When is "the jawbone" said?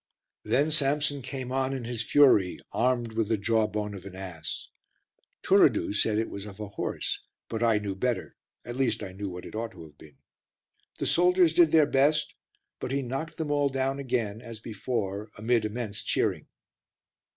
3.27-3.93